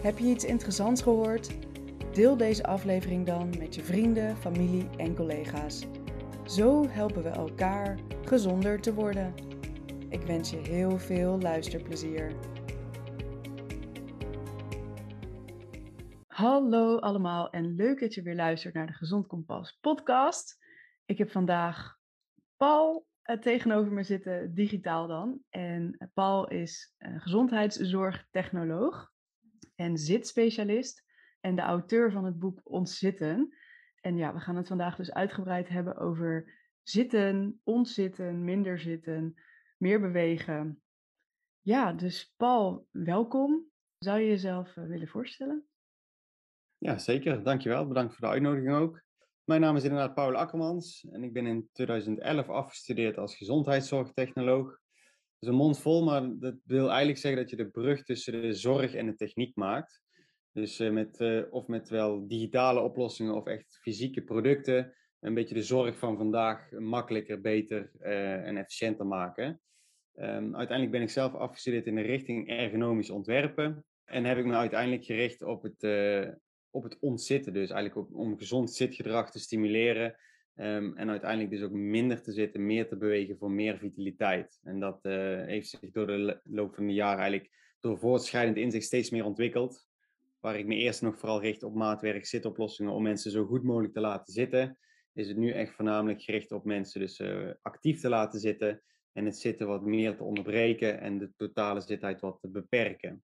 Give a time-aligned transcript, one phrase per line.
[0.00, 1.50] Heb je iets interessants gehoord?
[2.14, 5.86] Deel deze aflevering dan met je vrienden, familie en collega's.
[6.46, 9.34] Zo helpen we elkaar gezonder te worden.
[10.08, 12.32] Ik wens je heel veel luisterplezier.
[16.26, 20.58] Hallo allemaal en leuk dat je weer luistert naar de Gezond Kompas podcast.
[21.04, 21.98] Ik heb vandaag
[22.56, 25.40] Paul eh, tegenover me zitten, digitaal dan.
[25.50, 29.10] En Paul is gezondheidszorgtechnoloog
[29.80, 31.04] en zitspecialist
[31.40, 33.54] en de auteur van het boek Ontzitten.
[34.00, 39.34] En ja, we gaan het vandaag dus uitgebreid hebben over zitten, ontzitten, minder zitten,
[39.76, 40.82] meer bewegen.
[41.60, 43.70] Ja, dus Paul, welkom.
[43.98, 45.68] Zou je jezelf eh, willen voorstellen?
[46.78, 47.42] Ja, zeker.
[47.42, 47.86] Dankjewel.
[47.86, 49.02] Bedankt voor de uitnodiging ook.
[49.44, 54.78] Mijn naam is inderdaad Paul Akkermans en ik ben in 2011 afgestudeerd als gezondheidszorgtechnoloog.
[55.40, 58.54] Is een mond vol, maar dat wil eigenlijk zeggen dat je de brug tussen de
[58.54, 60.02] zorg en de techniek maakt.
[60.52, 65.54] Dus uh, met, uh, of met wel digitale oplossingen of echt fysieke producten, een beetje
[65.54, 69.60] de zorg van vandaag makkelijker, beter uh, en efficiënter maken.
[70.14, 74.54] Um, uiteindelijk ben ik zelf afgestudeerd in de richting ergonomisch ontwerpen en heb ik me
[74.54, 75.82] uiteindelijk gericht op het,
[76.70, 77.52] op het ontzitten.
[77.52, 80.16] Dus eigenlijk op, om gezond zitgedrag te stimuleren.
[80.60, 84.60] Um, en uiteindelijk dus ook minder te zitten, meer te bewegen voor meer vitaliteit.
[84.62, 88.84] En dat uh, heeft zich door de loop van de jaren eigenlijk door voortschrijdend inzicht
[88.84, 89.88] steeds meer ontwikkeld.
[90.40, 93.92] Waar ik me eerst nog vooral richt op maatwerk zitoplossingen om mensen zo goed mogelijk
[93.92, 94.78] te laten zitten,
[95.12, 98.82] is het nu echt voornamelijk gericht op mensen dus uh, actief te laten zitten
[99.12, 103.22] en het zitten wat meer te onderbreken en de totale zitheid wat te beperken.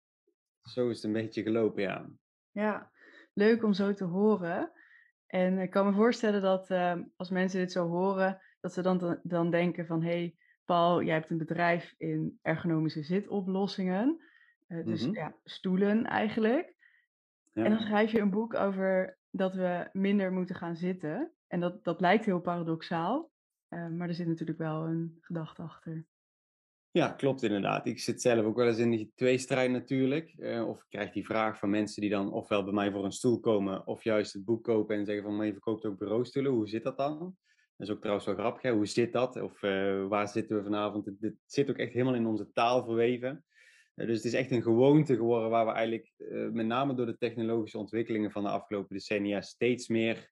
[0.62, 2.10] Zo is het een beetje gelopen, ja.
[2.50, 2.91] Ja,
[3.32, 4.72] leuk om zo te horen.
[5.34, 9.18] En ik kan me voorstellen dat uh, als mensen dit zo horen, dat ze dan,
[9.22, 14.20] dan denken van hé, hey, Paul, jij hebt een bedrijf in ergonomische zitoplossingen.
[14.68, 15.16] Uh, dus mm-hmm.
[15.16, 16.74] ja, stoelen eigenlijk.
[17.52, 17.64] Ja.
[17.64, 21.32] En dan schrijf je een boek over dat we minder moeten gaan zitten.
[21.46, 23.30] En dat, dat lijkt heel paradoxaal,
[23.70, 26.04] uh, maar er zit natuurlijk wel een gedachte achter.
[26.97, 27.87] Ja, klopt inderdaad.
[27.87, 30.34] Ik zit zelf ook wel eens in die tweestrijd natuurlijk.
[30.38, 33.12] Uh, of ik krijg die vraag van mensen die dan ofwel bij mij voor een
[33.12, 36.53] stoel komen, of juist het boek kopen en zeggen van, maar je verkoopt ook bureaustoelen.
[36.53, 37.19] Hoe zit dat dan?
[37.77, 38.71] Dat is ook trouwens wel grappig.
[38.71, 39.41] Hoe zit dat?
[39.41, 41.06] Of uh, waar zitten we vanavond?
[41.21, 43.44] Het, zit ook echt helemaal in onze taal verweven.
[43.94, 46.12] Uh, dus het is echt een gewoonte geworden waar we eigenlijk,
[46.53, 50.31] met name door de technologische ontwikkelingen van de afgelopen decennia, steeds meer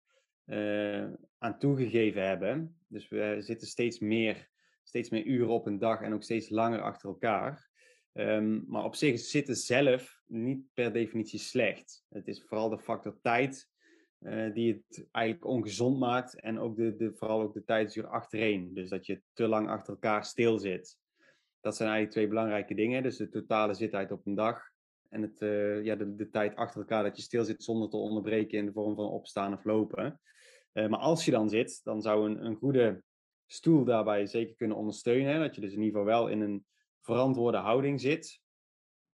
[1.39, 2.77] aan toegegeven hebben.
[2.87, 4.50] Dus we zitten steeds meer
[4.82, 7.70] steeds meer uren op een dag en ook steeds langer achter elkaar.
[8.12, 12.04] Um, maar op zich zitten zelf niet per definitie slecht.
[12.09, 13.70] Het is vooral de factor tijd
[14.20, 16.41] uh, die het eigenlijk ongezond maakt.
[16.41, 18.75] En ook de, de, vooral ook de tijdsduur achtereen.
[18.75, 20.99] Dus dat je te lang achter elkaar stil zit.
[21.60, 23.03] Dat zijn eigenlijk twee belangrijke dingen.
[23.03, 24.70] Dus de totale zittijd op een dag.
[25.09, 27.97] En het, uh, ja, de, de tijd achter elkaar dat je stil zit zonder te
[27.97, 30.20] onderbreken in de vorm van opstaan of lopen.
[30.72, 33.03] Uh, maar als je dan zit, dan zou een, een goede
[33.52, 35.32] stoel daarbij zeker kunnen ondersteunen.
[35.32, 35.38] Hè?
[35.38, 36.64] Dat je dus in ieder geval wel in een
[37.00, 38.40] verantwoorde houding zit.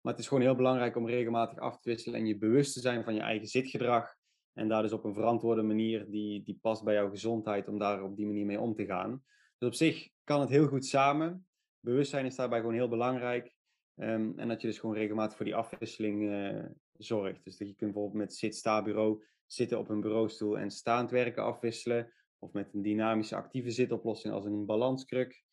[0.01, 2.79] Maar het is gewoon heel belangrijk om regelmatig af te wisselen en je bewust te
[2.79, 4.15] zijn van je eigen zitgedrag.
[4.53, 8.03] En daar dus op een verantwoorde manier die, die past bij jouw gezondheid, om daar
[8.03, 9.23] op die manier mee om te gaan.
[9.57, 11.47] Dus op zich kan het heel goed samen.
[11.79, 13.55] Bewustzijn is daarbij gewoon heel belangrijk.
[13.95, 16.65] Um, en dat je dus gewoon regelmatig voor die afwisseling uh,
[16.97, 17.43] zorgt.
[17.43, 22.13] Dus dat je kunt bijvoorbeeld met zit-sta-bureau zitten op een bureaustoel en staand werken afwisselen
[22.39, 25.43] of met een dynamische actieve zitoplossing als een balanskruk.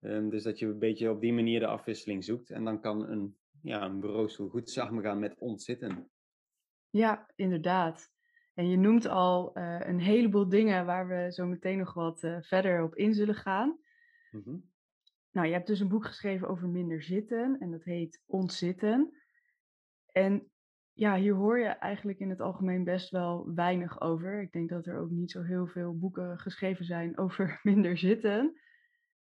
[0.00, 2.50] Um, dus dat je een beetje op die manier de afwisseling zoekt.
[2.50, 6.10] En dan kan een, ja, een bureaustoel goed samengaan met ontzitten.
[6.90, 8.10] Ja, inderdaad.
[8.54, 12.36] En je noemt al uh, een heleboel dingen waar we zo meteen nog wat uh,
[12.40, 13.78] verder op in zullen gaan.
[14.30, 14.70] Mm-hmm.
[15.30, 19.16] Nou, je hebt dus een boek geschreven over minder zitten en dat heet Ontzitten.
[20.12, 20.50] En
[20.98, 24.42] ja, hier hoor je eigenlijk in het algemeen best wel weinig over.
[24.42, 28.60] Ik denk dat er ook niet zo heel veel boeken geschreven zijn over minder zitten.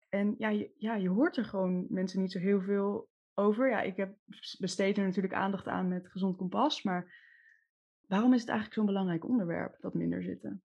[0.10, 3.70] En ja je, ja, je hoort er gewoon mensen niet zo heel veel over.
[3.70, 4.16] Ja, ik heb
[4.60, 7.14] besteed er natuurlijk aandacht aan met Gezond Kompas, maar
[8.08, 10.64] waarom is het eigenlijk zo'n belangrijk onderwerp, dat minder zitten?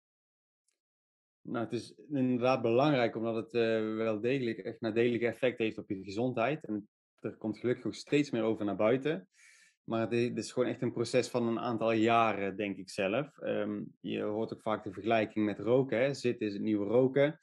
[1.42, 5.88] Nou, het is inderdaad belangrijk omdat het uh, wel degelijk echt nadelig effect heeft op
[5.88, 6.64] je gezondheid.
[6.64, 6.88] En
[7.20, 9.28] er komt gelukkig ook steeds meer over naar buiten.
[9.90, 13.38] Maar het is gewoon echt een proces van een aantal jaren, denk ik zelf.
[13.38, 15.98] Ehm, je hoort ook vaak de vergelijking met roken.
[15.98, 16.08] Hè?
[16.08, 17.40] Is het nieuwe roken.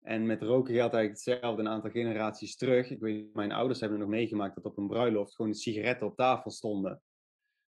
[0.00, 2.90] En met roken geldt eigenlijk hetzelfde een aantal generaties terug.
[2.90, 6.50] Ik weet, mijn ouders hebben nog meegemaakt dat op een bruiloft gewoon sigaretten op tafel
[6.50, 7.02] stonden.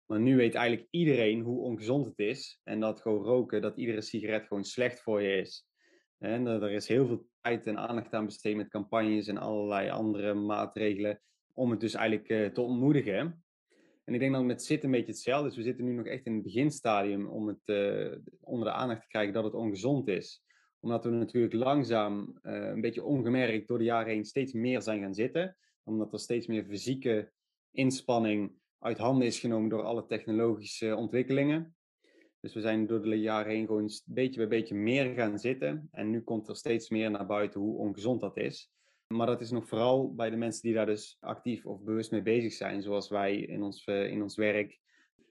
[0.07, 2.61] Maar nu weet eigenlijk iedereen hoe ongezond het is.
[2.65, 5.67] En dat gewoon roken, dat iedere sigaret gewoon slecht voor je is.
[6.19, 10.35] En er is heel veel tijd en aandacht aan besteed met campagnes en allerlei andere
[10.35, 11.23] maatregelen.
[11.53, 13.42] Om het dus eigenlijk uh, te ontmoedigen.
[14.05, 15.57] En ik denk dat met zitten een beetje hetzelfde is.
[15.57, 19.09] We zitten nu nog echt in het beginstadium om het uh, onder de aandacht te
[19.09, 20.43] krijgen dat het ongezond is.
[20.81, 25.01] Omdat we natuurlijk langzaam, uh, een beetje ongemerkt door de jaren heen steeds meer zijn
[25.01, 25.57] gaan zitten.
[25.83, 27.33] Omdat er steeds meer fysieke
[27.71, 31.77] inspanning uit handen is genomen door alle technologische ontwikkelingen.
[32.41, 35.89] Dus we zijn door de jaren heen gewoon beetje bij beetje meer gaan zitten.
[35.91, 38.73] En nu komt er steeds meer naar buiten hoe ongezond dat is.
[39.13, 42.23] Maar dat is nog vooral bij de mensen die daar dus actief of bewust mee
[42.23, 44.81] bezig zijn, zoals wij in ons, uh, in ons werk.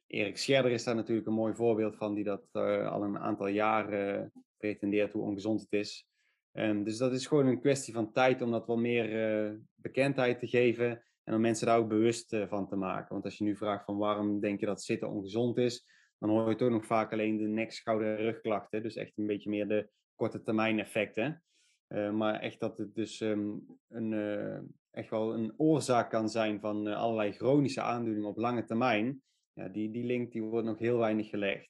[0.07, 3.48] Erik Scherder is daar natuurlijk een mooi voorbeeld van, die dat uh, al een aantal
[3.48, 6.07] jaren pretendeert hoe ongezond het is.
[6.54, 10.39] Um, dus dat is gewoon een kwestie van tijd om dat wat meer uh, bekendheid
[10.39, 13.13] te geven en om mensen daar ook bewust van te maken.
[13.13, 15.86] Want als je nu vraagt van waarom denk je dat zitten ongezond is,
[16.19, 18.83] dan hoor je toch nog vaak alleen de nek, schouder en rugklachten.
[18.83, 21.44] Dus echt een beetje meer de korte termijn effecten.
[21.93, 24.59] Uh, maar echt dat het dus um, een, uh,
[24.91, 29.21] echt wel een oorzaak kan zijn van uh, allerlei chronische aandoeningen op lange termijn.
[29.53, 31.69] Ja, die, die link die wordt nog heel weinig gelegd.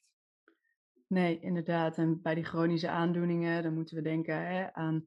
[1.06, 1.98] Nee, inderdaad.
[1.98, 5.06] En bij die chronische aandoeningen, dan moeten we denken hè, aan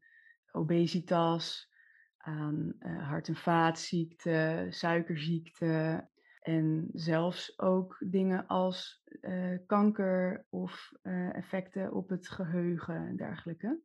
[0.51, 1.71] obesitas,
[2.17, 6.07] aan hart- en vaatziekten, suikerziekte,
[6.39, 9.03] en zelfs ook dingen als
[9.65, 10.91] kanker of
[11.31, 13.81] effecten op het geheugen en dergelijke.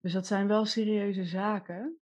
[0.00, 1.98] Dus dat zijn wel serieuze zaken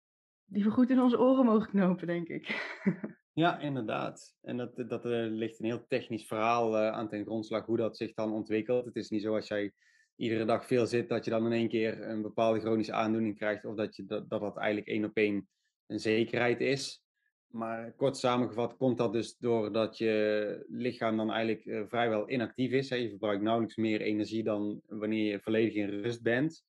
[0.45, 2.79] die we goed in onze oren mogen knopen, denk ik.
[3.33, 4.37] ja, inderdaad.
[4.41, 8.15] En dat, dat uh, ligt een heel technisch verhaal aan ten grondslag hoe dat zich
[8.15, 8.85] dan ontwikkelt.
[8.85, 9.73] Het is niet zo als jij
[10.17, 13.65] iedere dag veel zit, dat je dan in één keer een bepaalde chronische aandoening krijgt,
[13.65, 15.49] of dat je, dat, dat, dat eigenlijk één op één
[15.87, 17.03] een zekerheid is.
[17.47, 22.89] Maar kort samengevat komt dat dus doordat je lichaam dan eigenlijk vrijwel inactief is.
[22.89, 26.65] Je verbruikt nauwelijks meer energie dan wanneer je volledig in rust bent.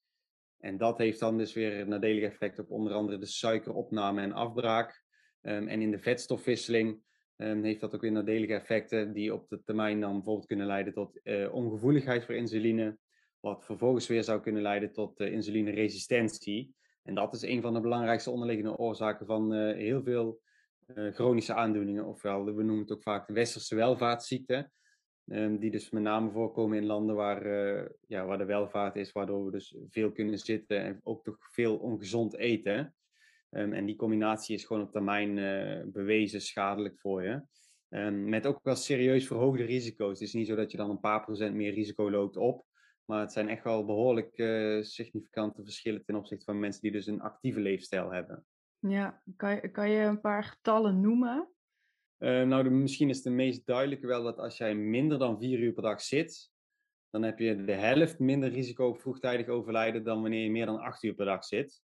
[0.64, 4.32] En dat heeft dan dus weer een nadelig effect op onder andere de suikeropname en
[4.32, 5.04] afbraak.
[5.42, 7.02] Um, en in de vetstofwisseling
[7.38, 10.94] um, heeft dat ook weer nadelige effecten die op de termijn dan bijvoorbeeld kunnen leiden
[10.94, 12.98] tot uh, ongevoeligheid voor insuline.
[13.40, 16.76] Wat vervolgens weer zou kunnen leiden tot uh, insulineresistentie.
[17.04, 20.42] En dat is een van de belangrijkste onderliggende oorzaken van heel veel
[21.14, 24.70] chronische aandoeningen, ofwel we noemen het ook vaak de westerse welvaartsziekte,
[25.26, 29.12] um, die dus met name voorkomen in landen waar, uh, ja, waar de welvaart is,
[29.12, 32.96] waardoor we dus veel kunnen zitten en ook toch veel ongezond eten.
[33.50, 37.42] Um, en die combinatie is gewoon op termijn uh, bewezen schadelijk voor je.
[37.90, 40.20] Um, met ook wel serieus verhoogde risico's.
[40.20, 42.66] Het is niet zo dat je dan een paar procent meer risico loopt op.
[43.06, 47.08] Maar het zijn echt wel behoorlijk uh, significante verschillen ten opzichte van mensen die dus
[47.08, 48.46] een actieve leefstijl hebben.
[48.80, 51.50] Ja, kan je, kan je een paar getallen noemen?
[52.24, 55.60] Uh, nou, de, misschien is de meest duidelijke wel dat als jij minder dan vier
[55.60, 56.52] uur per dag zit,
[57.10, 60.80] dan heb je de helft minder risico op vroegtijdig overlijden dan wanneer je meer dan
[60.80, 61.82] acht uur per dag zit.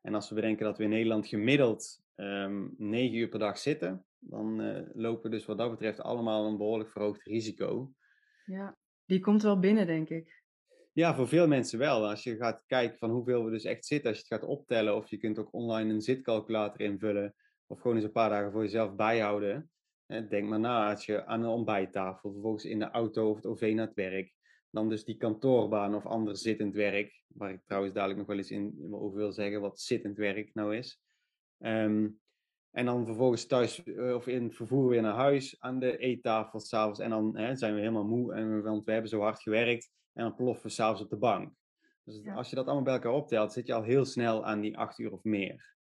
[0.00, 4.04] En als we bedenken dat we in Nederland gemiddeld um, negen uur per dag zitten,
[4.18, 7.92] dan uh, lopen we dus wat dat betreft allemaal een behoorlijk verhoogd risico.
[8.44, 10.42] Ja, die komt wel binnen, denk ik.
[10.92, 12.08] Ja, voor veel mensen wel.
[12.08, 14.96] Als je gaat kijken van hoeveel we dus echt zitten, als je het gaat optellen,
[14.96, 17.34] of je kunt ook online een zitcalculator invullen,
[17.66, 19.70] of gewoon eens een paar dagen voor jezelf bijhouden.
[20.06, 23.72] Denk maar na, als je aan een ontbijttafel, vervolgens in de auto of het OV
[23.74, 24.34] naar het werk,
[24.70, 28.50] dan dus die kantoorbaan of ander zittend werk, waar ik trouwens dadelijk nog wel eens
[28.50, 31.00] in over wil zeggen wat zittend werk nou is.
[31.58, 32.20] Um,
[32.72, 36.60] en dan vervolgens thuis uh, of in het vervoer weer naar huis aan de eettafel
[36.60, 37.00] s'avonds.
[37.00, 39.90] En dan hè, zijn we helemaal moe, en, want we hebben zo hard gewerkt.
[40.12, 41.52] En dan ploffen we s'avonds op de bank.
[42.04, 42.34] Dus ja.
[42.34, 44.98] als je dat allemaal bij elkaar optelt, zit je al heel snel aan die acht
[44.98, 45.76] uur of meer.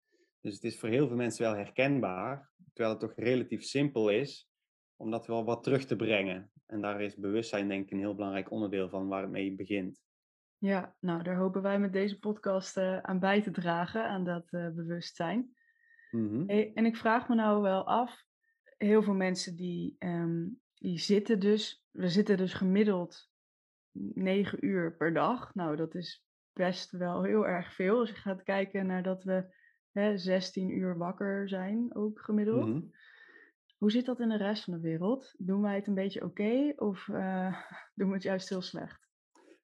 [0.47, 4.49] Dus het is voor heel veel mensen wel herkenbaar, terwijl het toch relatief simpel is
[4.95, 6.51] om dat wel wat terug te brengen.
[6.65, 10.01] En daar is bewustzijn denk ik een heel belangrijk onderdeel van waar het mee begint.
[10.57, 14.47] Ja, nou daar hopen wij met deze podcast uh, aan bij te dragen, aan dat
[14.51, 15.55] uh, bewustzijn.
[16.47, 18.23] Hey, en ik vraag me nou wel af,
[18.77, 23.29] heel veel mensen die, um, die zitten dus, we zitten dus gemiddeld
[23.91, 25.55] 9 uur per dag.
[25.55, 27.99] Nou, dat is best wel heel erg veel.
[27.99, 29.55] Als je gaat kijken naar dat we
[29.97, 32.65] hè, 16 uur wakker zijn, ook gemiddeld.
[32.65, 32.91] Mm-hmm.
[33.77, 35.33] Hoe zit dat in de rest van de wereld?
[35.37, 37.61] Doen wij het een beetje oké okay, of uh,
[37.95, 39.07] doen we het juist heel slecht?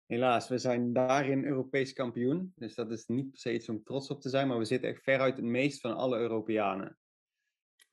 [0.05, 2.53] Helaas, we zijn daarin Europees kampioen.
[2.55, 4.89] Dus dat is niet per se iets om trots op te zijn, maar we zitten
[4.89, 6.97] echt veruit het meest van alle Europeanen.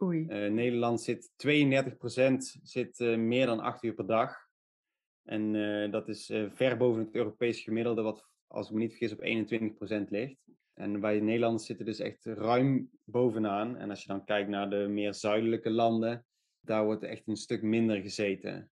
[0.02, 0.20] Oei.
[0.20, 4.48] Uh, Nederland zit 32% zit uh, meer dan 8 uur per dag.
[5.24, 5.52] En
[5.90, 10.08] dat is ver boven het Europese gemiddelde, wat als ik me niet vergis op 21%
[10.08, 10.49] ligt.
[10.80, 13.76] En wij Nederlanders zitten dus echt ruim bovenaan.
[13.76, 16.26] En als je dan kijkt naar de meer zuidelijke landen,
[16.60, 18.70] daar wordt echt een stuk minder gezeten.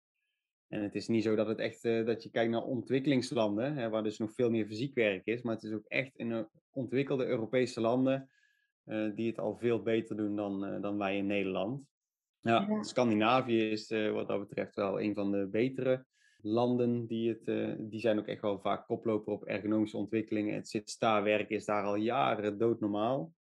[0.69, 3.89] En het is niet zo dat het echt, uh, dat je kijkt naar ontwikkelingslanden, hè,
[3.89, 7.27] waar dus nog veel meer fysiek werk is, maar het is ook echt in ontwikkelde
[7.27, 8.31] Europese landen
[8.85, 11.83] uh, die het al veel beter doen dan, uh, dan wij in Nederland.
[12.41, 12.83] Ja, ja.
[12.83, 16.07] Scandinavië is wat dat betreft wel een van de betere
[16.47, 17.07] landen.
[17.07, 20.55] Die, het, die zijn ook echt wel vaak koploper op ergonomische ontwikkelingen.
[20.55, 23.33] Het zit-sta-werk is daar al jaren doodnormaal.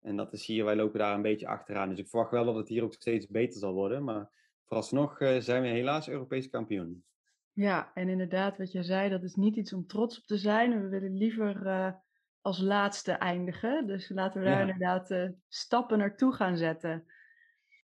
[0.00, 1.88] En dat is hier, wij lopen daar een beetje achteraan.
[1.88, 4.04] Dus ik verwacht wel dat het hier ook steeds beter zal worden.
[4.04, 4.30] Maar
[4.64, 7.04] vooralsnog uh, zijn we helaas Europees kampioen.
[7.52, 10.82] Ja, en inderdaad, wat je zei, dat is niet iets om trots op te zijn.
[10.82, 11.92] We willen liever uh,
[12.40, 13.86] als laatste eindigen.
[13.86, 14.72] Dus laten we daar ja.
[14.72, 17.04] inderdaad stappen naartoe gaan zetten.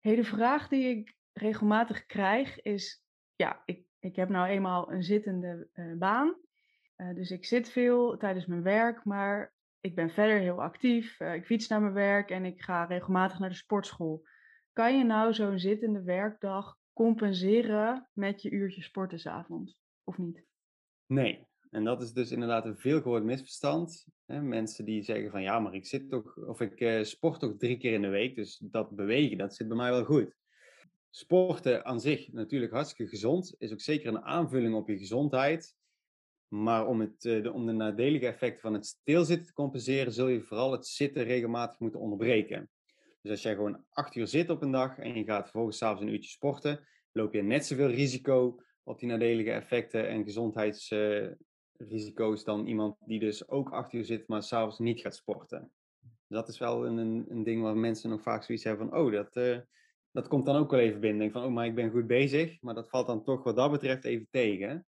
[0.00, 3.02] Hey, de vraag die ik regelmatig krijg is:
[3.37, 6.37] ja, ik, ik heb nou eenmaal een zittende baan.
[7.14, 11.21] dus ik zit veel tijdens mijn werk, maar ik ben verder heel actief.
[11.21, 14.26] ik fiets naar mijn werk en ik ga regelmatig naar de sportschool.
[14.73, 19.78] Kan je nou zo'n zittende werkdag compenseren met je uurtje sporten s'avonds?
[20.04, 20.45] Of niet?
[21.07, 24.07] Nee, en dat is dus inderdaad een veelgehoord misverstand.
[24.26, 27.92] Mensen die zeggen van ja, maar ik zit toch, of ik sport toch drie keer
[27.92, 30.35] in de week, dus dat bewegen, dat zit bij mij wel goed.
[31.10, 35.76] Sporten aan zich natuurlijk hartstikke gezond, is ook zeker een aanvulling op je gezondheid.
[36.48, 40.28] Maar om, het, uh, de, om de nadelige effecten van het stilzitten te compenseren, zul
[40.28, 42.70] je vooral het zitten regelmatig moeten onderbreken.
[43.22, 46.02] Dus als jij gewoon acht uur zit op een dag en je gaat vervolgens s'avonds
[46.02, 52.66] een uurtje sporten, loop je net zoveel risico op die nadelige effecten en gezondheidsrisico's dan
[52.66, 55.72] iemand die dus ook acht uur zit, maar s'avonds niet gaat sporten.
[56.00, 59.12] Dus dat is wel een, een ding waar mensen nog vaak zoiets hebben van, oh,
[59.12, 59.58] dat, uh,
[60.12, 61.18] dat komt dan ook wel even binnen.
[61.18, 63.70] Denk van, oh, maar ik ben goed bezig, maar dat valt dan toch wat dat
[63.70, 64.86] betreft even tegen.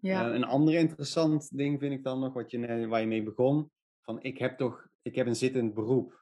[0.00, 0.28] Ja.
[0.28, 3.70] Uh, een ander interessant ding vind ik dan nog, wat je, waar je mee begon,
[4.00, 6.18] van ik heb toch, ik heb een zittend beroep.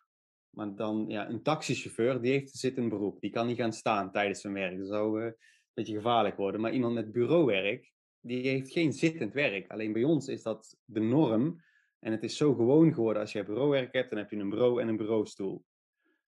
[0.51, 3.21] Maar dan, ja, een taxichauffeur, die heeft een beroep.
[3.21, 4.79] Die kan niet gaan staan tijdens zijn werk.
[4.79, 5.35] Dat zou uh, een
[5.75, 6.61] beetje gevaarlijk worden.
[6.61, 9.71] Maar iemand met bureauwerk, die heeft geen zittend werk.
[9.71, 11.63] Alleen bij ons is dat de norm.
[11.99, 13.23] En het is zo gewoon geworden.
[13.23, 15.65] Als je bureauwerk hebt, dan heb je een bureau en een bureaustoel.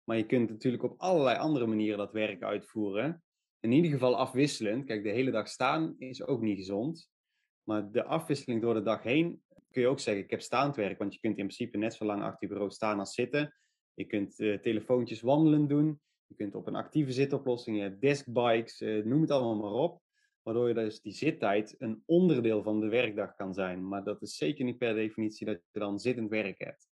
[0.07, 3.23] Maar je kunt natuurlijk op allerlei andere manieren dat werk uitvoeren.
[3.59, 4.85] In ieder geval afwisselend.
[4.85, 7.09] Kijk, de hele dag staan is ook niet gezond.
[7.63, 10.97] Maar de afwisseling door de dag heen kun je ook zeggen, ik heb staand werk.
[10.97, 13.55] Want je kunt in principe net zo lang achter je bureau staan als zitten.
[13.93, 16.01] Je kunt uh, telefoontjes wandelen doen.
[16.25, 20.01] Je kunt op een actieve zitoplossing, je hebt deskbikes, uh, noem het allemaal maar op.
[20.41, 23.87] Waardoor je dus die zittijd een onderdeel van de werkdag kan zijn.
[23.87, 26.87] Maar dat is zeker niet per definitie dat je dan zittend werk hebt.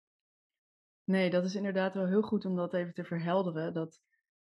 [1.06, 3.74] Nee, dat is inderdaad wel heel goed om dat even te verhelderen.
[3.74, 4.00] Dat,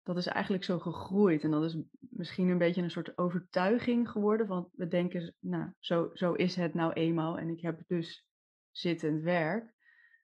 [0.03, 1.43] dat is eigenlijk zo gegroeid.
[1.43, 4.47] En dat is misschien een beetje een soort overtuiging geworden.
[4.47, 7.37] Want we denken, nou, zo, zo is het nou eenmaal.
[7.37, 8.25] En ik heb dus
[8.71, 9.73] zittend werk.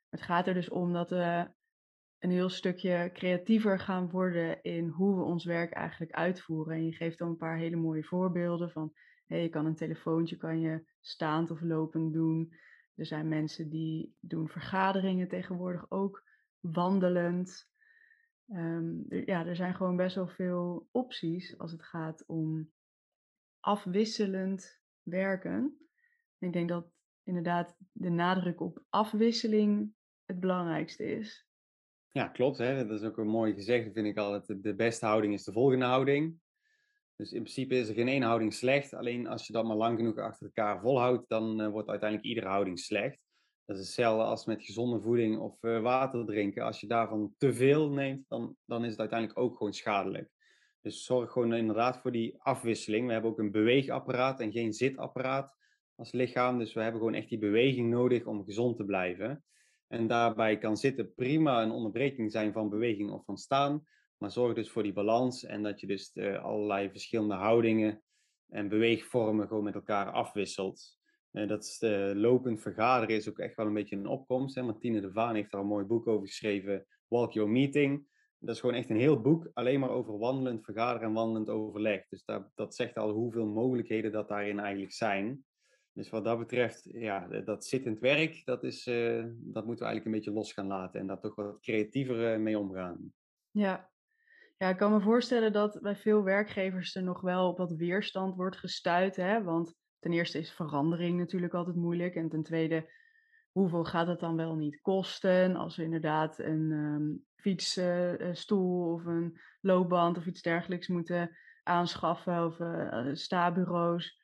[0.10, 1.51] Het gaat er dus om dat we
[2.20, 6.75] een heel stukje creatiever gaan worden in hoe we ons werk eigenlijk uitvoeren.
[6.75, 8.94] En je geeft dan een paar hele mooie voorbeelden van,
[9.25, 12.53] hey, je kan een telefoontje kan je staand of lopend doen.
[12.95, 16.23] Er zijn mensen die doen vergaderingen tegenwoordig ook
[16.59, 17.71] wandelend.
[18.47, 22.71] Um, ja, er zijn gewoon best wel veel opties als het gaat om
[23.59, 25.77] afwisselend werken.
[26.39, 26.91] ik denk dat
[27.23, 29.93] inderdaad de nadruk op afwisseling
[30.25, 31.47] het belangrijkste is.
[32.09, 32.57] Ja, klopt.
[32.57, 32.88] Hè?
[32.88, 34.63] Dat is ook een mooi gezegde, vind ik altijd.
[34.63, 36.41] De beste houding is de volgende houding.
[37.15, 38.93] Dus in principe is er geen één houding slecht.
[38.93, 42.48] Alleen als je dat maar lang genoeg achter elkaar volhoudt, dan uh, wordt uiteindelijk iedere
[42.48, 43.20] houding slecht.
[43.65, 46.63] Dat is hetzelfde als met gezonde voeding of uh, water drinken.
[46.63, 50.29] Als je daarvan te veel neemt, dan, dan is het uiteindelijk ook gewoon schadelijk.
[50.82, 53.05] Dus zorg gewoon inderdaad voor die afwisseling.
[53.08, 55.55] We hebben ook een beweegapparaat en geen zitapparaat
[55.96, 56.60] als lichaam.
[56.60, 59.43] Dus we hebben gewoon echt die beweging nodig om gezond te blijven.
[59.88, 63.86] En daarbij kan zitten prima een onderbreking zijn van beweging of van staan.
[64.17, 68.03] Maar zorg dus voor die balans en dat je dus uh, allerlei verschillende houdingen
[68.50, 70.98] en beweegvormen gewoon met elkaar afwisselt.
[71.32, 74.55] Uh, dat is, uh, lopend vergaderen is ook echt wel een beetje een opkomst.
[74.55, 74.62] Hè?
[74.62, 78.08] Martine de Vaan heeft daar een mooi boek over geschreven, Walk Your Meeting.
[78.39, 82.08] Dat is gewoon echt een heel boek, alleen maar over wandelend vergaderen en wandelend overleg.
[82.08, 85.46] Dus dat, dat zegt al hoeveel mogelijkheden dat daarin eigenlijk zijn.
[85.93, 90.12] Dus wat dat betreft, ja, dat zittend werk, dat, is, dat moeten we eigenlijk een
[90.12, 93.13] beetje los gaan laten en daar toch wat creatiever mee omgaan.
[93.51, 93.92] Ja.
[94.57, 98.57] Ja, ik kan me voorstellen dat bij veel werkgevers er nog wel wat weerstand wordt
[98.57, 99.15] gestuurd.
[99.15, 99.43] Hè?
[99.43, 102.15] Want ten eerste is verandering natuurlijk altijd moeilijk.
[102.15, 102.91] En ten tweede,
[103.51, 109.39] hoeveel gaat het dan wel niet kosten als we inderdaad een um, fietsstoel of een
[109.62, 114.22] loopband of iets dergelijks moeten aanschaffen of uh, sta-bureaus.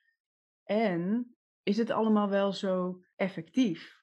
[0.64, 3.98] En is het allemaal wel zo effectief?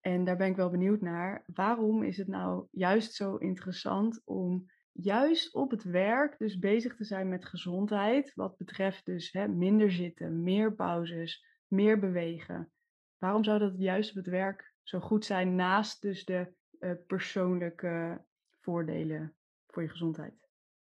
[0.00, 1.44] En daar ben ik wel benieuwd naar.
[1.46, 7.04] Waarom is het nou juist zo interessant om juist op het werk dus bezig te
[7.04, 12.72] zijn met gezondheid, wat betreft dus hè, minder zitten, meer pauzes, meer bewegen.
[13.18, 18.24] Waarom zou dat juist op het werk zo goed zijn naast dus de uh, persoonlijke
[18.60, 19.36] voordelen
[19.66, 20.48] voor je gezondheid?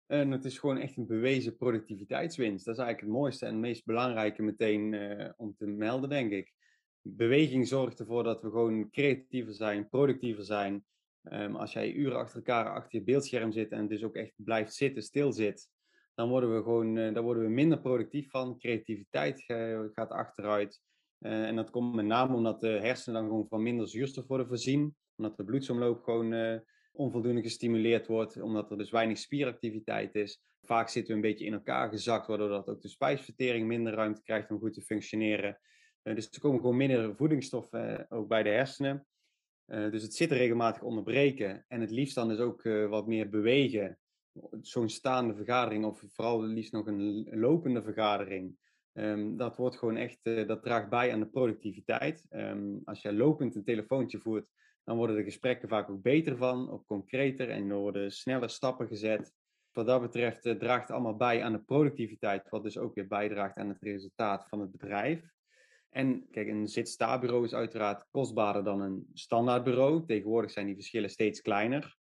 [0.05, 2.65] En het is gewoon echt een bewezen productiviteitswinst.
[2.65, 6.31] Dat is eigenlijk het mooiste en het meest belangrijke meteen uh, om te melden, denk
[6.31, 6.53] ik.
[7.01, 10.85] Beweging zorgt ervoor dat we gewoon creatiever zijn, productiever zijn,
[11.31, 14.73] Um, als jij uren achter elkaar achter je beeldscherm zit en dus ook echt blijft
[14.73, 15.69] zitten, stil zit,
[16.15, 18.57] dan worden we gewoon uh, daar worden we minder productief van.
[18.57, 19.43] Creativiteit
[19.93, 20.81] gaat achteruit.
[21.19, 24.47] Uh, en dat komt met name omdat de hersenen dan gewoon van minder zuurstof worden
[24.47, 24.95] voorzien.
[25.15, 26.59] Omdat de bloedsomloop gewoon uh,
[26.91, 28.41] onvoldoende gestimuleerd wordt.
[28.41, 30.43] Omdat er dus weinig spieractiviteit is.
[30.61, 34.23] Vaak zitten we een beetje in elkaar gezakt, waardoor dat ook de spijsvertering minder ruimte
[34.23, 35.59] krijgt om goed te functioneren.
[36.01, 39.05] dus er komen gewoon minder voedingsstoffen ook bij de hersenen.
[39.67, 43.29] Uh, dus het zitten regelmatig onderbreken en het liefst dan dus ook uh, wat meer
[43.29, 43.97] bewegen.
[44.61, 48.57] Zo'n staande vergadering of vooral liefst nog een lopende vergadering.
[48.93, 52.25] Um, dat wordt gewoon echt, uh, dat draagt bij aan de productiviteit.
[52.29, 54.47] Um, als je lopend een telefoontje voert,
[54.83, 58.87] dan worden de gesprekken vaak ook beter van, ook concreter en er worden sneller stappen
[58.87, 59.33] gezet.
[59.71, 63.57] Wat dat betreft draagt het allemaal bij aan de productiviteit, wat dus ook weer bijdraagt
[63.57, 65.34] aan het resultaat van het bedrijf.
[65.95, 70.05] En kijk, een zit-sta-bureau is uiteraard kostbaarder dan een standaardbureau.
[70.05, 71.97] Tegenwoordig zijn die verschillen steeds kleiner.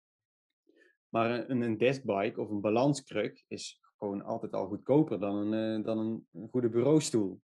[1.10, 5.86] Maar een, een deskbike of een balanskruk is gewoon altijd al goedkoper dan een, uh,
[5.86, 7.42] dan een, goede bureaustoel.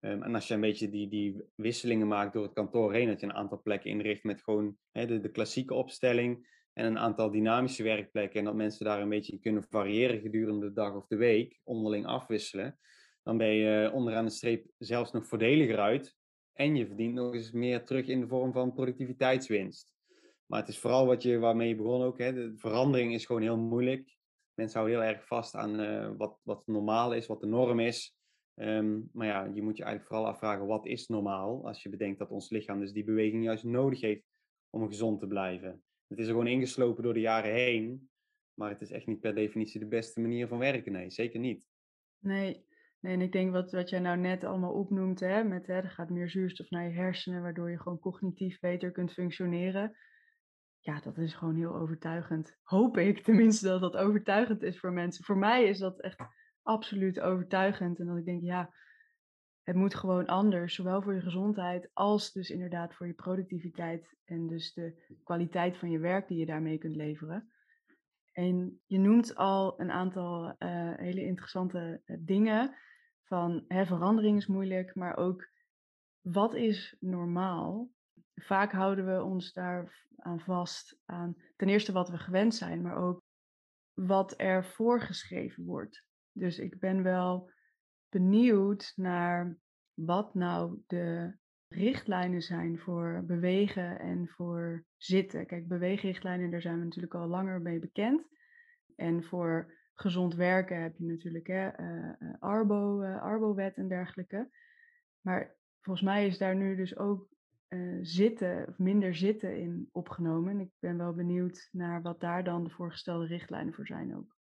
[0.00, 3.20] Um, en als je een beetje die, die wisselingen maakt door het kantoor heen, dat
[3.20, 7.82] je een aantal plekken inricht met gewoon de, de klassieke opstelling en een aantal dynamische
[7.82, 8.38] werkplekken.
[8.38, 12.06] En dat mensen daar een beetje kunnen variëren gedurende de dag of de week, onderling
[12.06, 12.78] afwisselen
[13.24, 16.16] dan ben je onderaan de streep zelfs nog voordeliger uit.
[16.52, 19.92] En je verdient nog eens meer terug in de vorm van productiviteitswinst.
[20.46, 22.18] Maar het is vooral wat je, waarmee je begon ook.
[22.18, 24.16] Hè, de verandering is gewoon heel moeilijk.
[24.54, 28.16] Mensen houden heel erg vast aan uh, wat, wat normaal is, wat de norm is.
[28.54, 31.66] Um, maar ja, je moet je eigenlijk vooral afvragen, wat is normaal?
[31.66, 34.24] Als je bedenkt dat ons lichaam dus die beweging juist nodig heeft
[34.70, 35.82] om gezond te blijven.
[36.06, 38.08] Het is er gewoon ingeslopen door de jaren heen.
[38.54, 40.92] Maar het is echt niet per definitie de beste manier van werken.
[40.92, 41.66] Nee, zeker niet.
[42.18, 42.64] Nee,
[43.04, 45.90] Nee, en ik denk wat, wat jij nou net allemaal opnoemt, hè, met hè, er
[45.90, 49.96] gaat meer zuurstof naar je hersenen, waardoor je gewoon cognitief beter kunt functioneren.
[50.78, 52.56] Ja, dat is gewoon heel overtuigend.
[52.62, 55.24] Hoop ik tenminste dat dat overtuigend is voor mensen.
[55.24, 56.20] Voor mij is dat echt
[56.62, 57.98] absoluut overtuigend.
[57.98, 58.74] En dat ik denk, ja,
[59.62, 64.46] het moet gewoon anders, zowel voor je gezondheid als dus inderdaad voor je productiviteit en
[64.46, 67.52] dus de kwaliteit van je werk die je daarmee kunt leveren.
[68.32, 72.76] En je noemt al een aantal uh, hele interessante uh, dingen
[73.24, 75.50] van hè, verandering is moeilijk, maar ook
[76.20, 77.90] wat is normaal?
[78.34, 82.96] Vaak houden we ons daar aan vast aan ten eerste wat we gewend zijn, maar
[82.96, 83.22] ook
[83.92, 86.06] wat er voorgeschreven wordt.
[86.32, 87.50] Dus ik ben wel
[88.08, 89.56] benieuwd naar
[89.94, 91.36] wat nou de
[91.68, 95.46] richtlijnen zijn voor bewegen en voor zitten.
[95.46, 98.28] Kijk, beweegrichtlijnen, daar zijn we natuurlijk al langer mee bekend.
[98.96, 104.50] En voor gezond werken heb je natuurlijk hè, uh, Arbo, uh, Arbo-wet en dergelijke.
[105.20, 107.28] Maar volgens mij is daar nu dus ook
[108.02, 110.52] zitten, of minder zitten in opgenomen.
[110.52, 114.36] En ik ben wel benieuwd naar wat daar dan de voorgestelde richtlijnen voor zijn ook.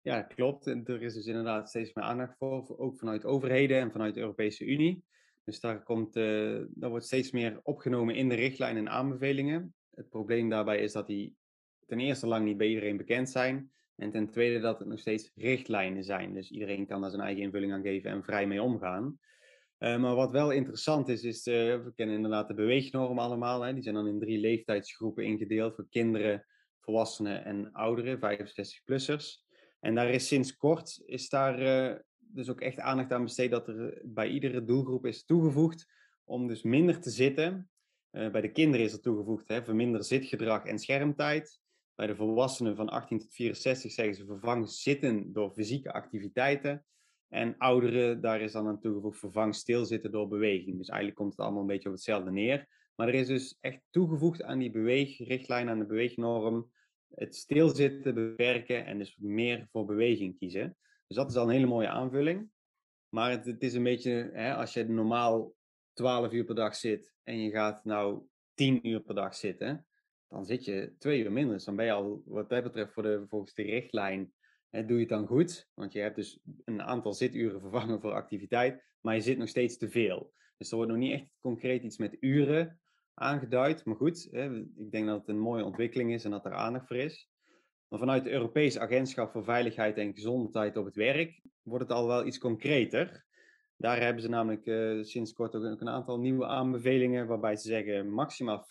[0.00, 0.66] Ja, klopt.
[0.66, 4.20] En er is dus inderdaad steeds meer aandacht voor, ook vanuit overheden en vanuit de
[4.20, 5.04] Europese Unie.
[5.44, 9.74] Dus daar, komt, daar wordt steeds meer opgenomen in de richtlijnen en aanbevelingen.
[9.94, 11.36] Het probleem daarbij is dat die
[11.86, 13.70] ten eerste lang niet bij iedereen bekend zijn.
[13.96, 16.34] En ten tweede dat het nog steeds richtlijnen zijn.
[16.34, 19.18] Dus iedereen kan daar zijn eigen invulling aan geven en vrij mee omgaan.
[19.78, 23.62] Uh, maar wat wel interessant is, is uh, we kennen inderdaad de beweegnormen allemaal.
[23.62, 23.72] Hè.
[23.72, 26.46] Die zijn dan in drie leeftijdsgroepen ingedeeld voor kinderen,
[26.80, 29.44] volwassenen en ouderen, 65-plussers.
[29.80, 33.68] En daar is sinds kort is daar uh, dus ook echt aandacht aan besteed dat
[33.68, 35.86] er bij iedere doelgroep is toegevoegd
[36.24, 37.70] om dus minder te zitten.
[38.10, 41.60] bij de kinderen is er toegevoegd hè, verminder zitgedrag en schermtijd.
[41.96, 46.84] Bij de volwassenen van 18 tot 64 zeggen ze vervang zitten door fysieke activiteiten.
[47.28, 50.78] En ouderen, daar is dan aan toegevoegd vervang stilzitten door beweging.
[50.78, 52.68] Dus eigenlijk komt het allemaal een beetje op hetzelfde neer.
[52.94, 56.70] Maar er is dus echt toegevoegd aan die beweegrichtlijn, aan de beweegnorm,
[57.14, 60.76] het stilzitten beperken en dus meer voor beweging kiezen.
[61.06, 62.50] Dus dat is al een hele mooie aanvulling.
[63.08, 65.54] Maar het, het is een beetje, hè, als je normaal
[65.92, 68.22] 12 uur per dag zit en je gaat nou
[68.54, 69.86] 10 uur per dag zitten,
[70.28, 71.54] dan zit je twee uur minder.
[71.54, 74.32] Dus dan ben je al, wat dat betreft, voor de, volgens de richtlijn,
[74.70, 75.68] hè, doe je het dan goed.
[75.74, 79.76] Want je hebt dus een aantal zituren vervangen voor activiteit, maar je zit nog steeds
[79.76, 80.32] te veel.
[80.56, 82.80] Dus er wordt nog niet echt concreet iets met uren
[83.14, 83.84] aangeduid.
[83.84, 86.86] Maar goed, hè, ik denk dat het een mooie ontwikkeling is en dat er aandacht
[86.86, 87.30] voor is.
[87.88, 92.06] Maar vanuit het Europees Agentschap voor Veiligheid en Gezondheid op het Werk wordt het al
[92.06, 93.24] wel iets concreter.
[93.76, 98.10] Daar hebben ze namelijk uh, sinds kort ook een, aantal nieuwe aanbevelingen, waarbij ze zeggen
[98.10, 98.68] maximaal 50%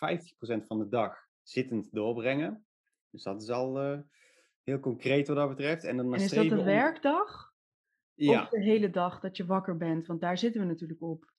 [0.68, 1.18] van de dag
[1.50, 2.66] zittend doorbrengen.
[3.10, 4.00] Dus dat is al uh,
[4.64, 5.84] heel concreet wat dat betreft.
[5.84, 7.54] En, dan en is dat een werkdag?
[8.14, 8.42] Ja.
[8.42, 10.08] Of de hele dag dat je wakker bent?
[10.08, 11.34] Want daar zitten we natuurlijk op.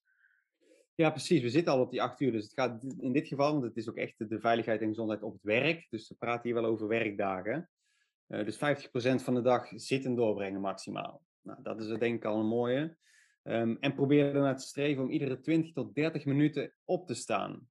[0.95, 1.43] Ja, precies.
[1.43, 2.33] We zitten al op die acht uur.
[2.33, 5.23] Dus het gaat in dit geval, want het is ook echt de veiligheid en gezondheid
[5.23, 5.87] op het werk.
[5.91, 7.71] Dus we praten hier wel over werkdagen.
[8.29, 8.59] Uh, dus 50%
[9.23, 11.23] van de dag zitten doorbrengen maximaal.
[11.43, 12.97] Nou, dat is denk ik al een mooie.
[13.43, 17.69] Um, en probeer ernaar te streven om iedere 20 tot 30 minuten op te staan.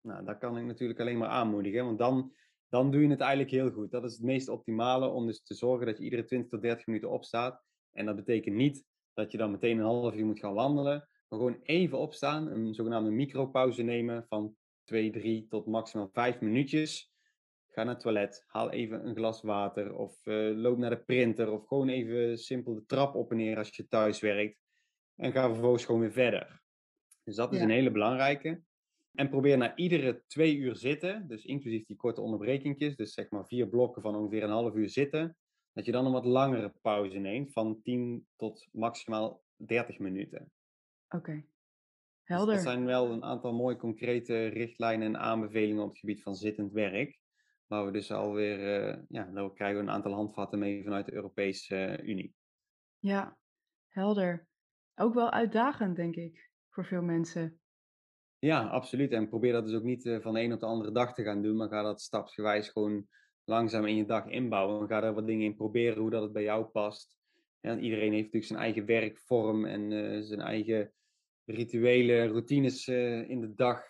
[0.00, 2.32] Nou, dat kan ik natuurlijk alleen maar aanmoedigen, want dan,
[2.68, 3.90] dan doe je het eigenlijk heel goed.
[3.90, 6.86] Dat is het meest optimale om dus te zorgen dat je iedere 20 tot 30
[6.86, 7.62] minuten opstaat.
[7.92, 8.84] En dat betekent niet
[9.14, 12.74] dat je dan meteen een half uur moet gaan wandelen, maar gewoon even opstaan, een
[12.74, 17.12] zogenaamde micropauze nemen van 2, 3 tot maximaal 5 minuutjes.
[17.68, 21.50] Ga naar het toilet, haal even een glas water of uh, loop naar de printer
[21.50, 24.58] of gewoon even simpel de trap op en neer als je thuis werkt.
[25.16, 26.62] En ga vervolgens gewoon weer verder.
[27.24, 28.62] Dus dat is een hele belangrijke.
[29.18, 33.46] En probeer na iedere twee uur zitten, dus inclusief die korte onderbrekingjes, dus zeg maar
[33.46, 35.36] vier blokken van ongeveer een half uur zitten,
[35.72, 40.52] dat je dan een wat langere pauze neemt van 10 tot maximaal 30 minuten.
[41.08, 41.42] Oké, dus
[42.22, 42.54] helder.
[42.54, 46.72] dat zijn wel een aantal mooie concrete richtlijnen en aanbevelingen op het gebied van zittend
[46.72, 47.18] werk.
[47.66, 51.14] Waar we dus alweer, uh, ja, daar krijgen we een aantal handvatten mee vanuit de
[51.14, 52.34] Europese uh, Unie.
[52.98, 53.38] Ja,
[53.88, 54.46] helder.
[54.94, 57.60] Ook wel uitdagend, denk ik, voor veel mensen.
[58.40, 59.12] Ja, absoluut.
[59.12, 61.22] En probeer dat dus ook niet uh, van de een op de andere dag te
[61.22, 63.06] gaan doen, maar ga dat stapsgewijs gewoon
[63.44, 64.80] langzaam in je dag inbouwen.
[64.80, 67.16] En ga er wat dingen in proberen hoe dat het bij jou past.
[67.60, 70.92] En iedereen heeft natuurlijk zijn eigen werkvorm en uh, zijn eigen
[71.44, 73.82] rituele routines uh, in de dag.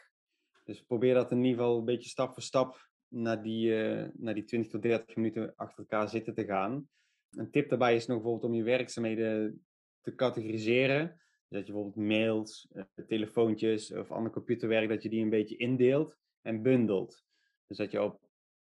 [0.64, 3.70] Dus probeer dat in ieder geval een beetje stap voor stap naar die,
[4.12, 6.88] naar die 20 tot 30 minuten achter elkaar zitten te gaan.
[7.30, 9.64] Een tip daarbij is nog bijvoorbeeld om je werkzaamheden
[10.00, 11.20] te categoriseren.
[11.48, 16.16] Dat je bijvoorbeeld mails, uh, telefoontjes of ander computerwerk, dat je die een beetje indeelt
[16.42, 17.24] en bundelt.
[17.66, 18.20] Dus dat je op,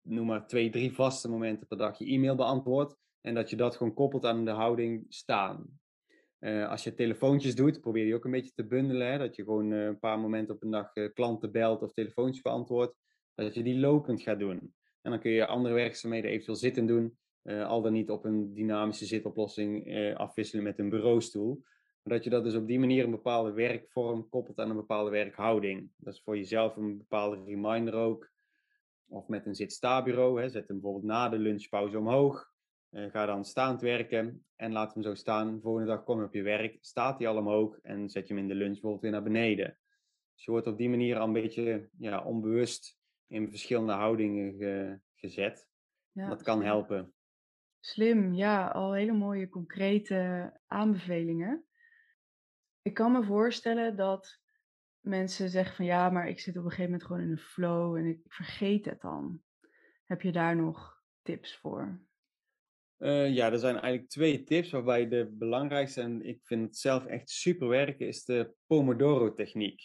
[0.03, 2.97] noem maar, twee, drie vaste momenten per dag je e-mail beantwoordt.
[3.21, 5.81] En dat je dat gewoon koppelt aan de houding staan.
[6.41, 9.19] Uh, als je telefoontjes doet, probeer je ook een beetje te bundelen.
[9.19, 12.97] Dat je gewoon uh, een paar momenten op een dag klanten belt of telefoontjes beantwoordt.
[13.35, 14.75] Dat je die lopend gaat doen.
[15.03, 17.19] En dan kun je andere werkzaamheden eventueel zitten doen.
[17.43, 21.63] Al dan niet op een dynamische zitoplossing afwisselen met een bureaustoel.
[22.05, 25.11] Maar dat je dat dus op die manier een bepaalde werkvorm koppelt aan een bepaalde
[25.11, 25.91] werkhouding.
[25.97, 28.31] Dat is voor jezelf een bepaalde reminder ook.
[29.09, 30.41] Of met een zit-sta-bureau.
[30.41, 30.49] Hè.
[30.49, 32.53] Zet hem bijvoorbeeld na de lunchpauze omhoog.
[32.91, 35.61] Uh, ga dan staand werken en laat hem zo staan.
[35.61, 38.43] volgende dag kom je op je werk, staat hij al omhoog en zet je hem
[38.43, 39.79] in de lunch bijvoorbeeld weer naar beneden.
[40.35, 44.99] Dus je wordt op die manier al een beetje ja, onbewust in verschillende houdingen ge
[45.15, 45.69] gezet.
[46.13, 47.15] Ja, dat kan helpen.
[47.81, 51.65] Slim, ja, al hele mooie concrete aanbevelingen.
[52.85, 54.39] Ik kan me voorstellen dat
[55.01, 57.97] mensen zeggen van ja, maar ik zit op een gegeven moment gewoon in een flow
[57.97, 59.43] en ik vergeet het dan.
[60.05, 62.01] Heb je daar nog tips voor?
[62.99, 67.07] Uh, ja, er zijn eigenlijk twee tips waarbij de belangrijkste, en ik vind het zelf
[67.07, 69.81] echt super werken, is de Pomodoro-techniek.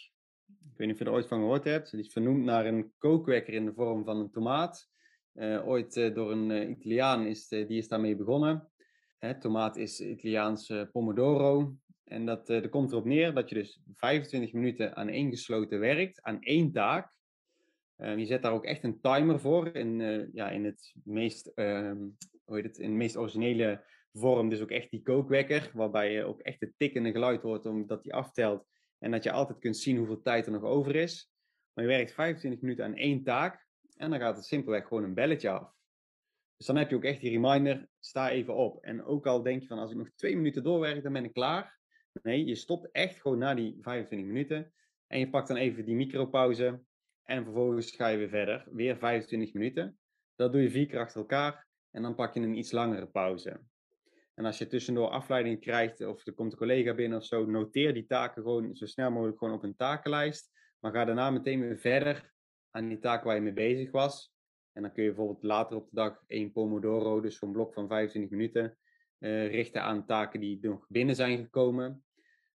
[0.46, 1.90] Ik weet niet of je er ooit van gehoord hebt.
[1.90, 4.88] Die is vernoemd naar een kookwekker in de vorm van een tomaat.
[5.34, 8.70] Uh, ooit uh, door een Italiaan is, die is daarmee begonnen.
[9.18, 11.76] Hè, tomaat is Italiaans pomodoro.
[12.10, 16.22] En dat, er komt erop neer dat je dus 25 minuten aan één gesloten werkt,
[16.22, 17.18] aan één taak.
[17.96, 19.98] je zet daar ook echt een timer voor in,
[20.32, 21.98] ja, in het meest, ehm,
[22.44, 24.48] hoe heet het, in de meest originele vorm.
[24.48, 28.14] Dus ook echt die kookwekker, waarbij je ook echt het tikkende geluid hoort omdat die
[28.14, 28.66] aftelt.
[28.98, 31.32] En dat je altijd kunt zien hoeveel tijd er nog over is.
[31.72, 33.66] Maar je werkt 25 minuten aan één taak.
[33.96, 35.72] En dan gaat het simpelweg gewoon een belletje af.
[36.56, 38.84] Dus dan heb je ook echt die reminder, sta even op.
[38.84, 41.32] En ook al denk je van, als ik nog twee minuten doorwerk, dan ben ik
[41.32, 41.79] klaar.
[42.22, 44.72] Nee, je stopt echt gewoon na die 25 minuten.
[45.06, 46.82] En je pakt dan even die micropauze.
[47.22, 48.66] En vervolgens ga je weer verder.
[48.70, 49.98] Weer 25 minuten.
[50.34, 51.68] Dat doe je vier keer achter elkaar.
[51.90, 53.60] En dan pak je een iets langere pauze.
[54.34, 57.94] En als je tussendoor afleiding krijgt, of er komt een collega binnen of zo, noteer
[57.94, 60.50] die taken gewoon zo snel mogelijk gewoon op een takenlijst.
[60.78, 62.32] Maar ga daarna meteen weer verder
[62.70, 64.34] aan die taak waar je mee bezig was.
[64.72, 67.88] En dan kun je bijvoorbeeld later op de dag één Pomodoro, dus zo'n blok van
[67.88, 68.78] 25 minuten,
[69.46, 72.04] richten aan taken die nog binnen zijn gekomen.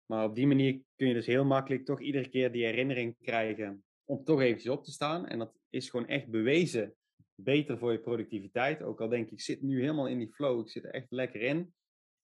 [0.06, 3.84] Maar op die manier kun je dus heel makkelijk toch iedere keer die herinnering krijgen
[4.04, 5.26] om toch eventjes op te staan.
[5.26, 6.94] En dat is gewoon echt bewezen
[7.34, 8.82] beter voor je productiviteit.
[8.82, 11.10] Ook al denk ik, ik zit nu helemaal in die flow, ik zit er echt
[11.10, 11.74] lekker in.